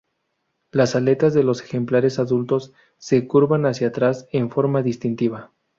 [0.71, 5.51] Las aletas de los ejemplares adultos se curvan hacia atrás en forma distintiva.